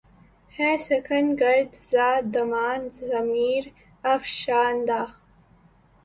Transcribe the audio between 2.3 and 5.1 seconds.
دَامانِ ضمیر افشاندہ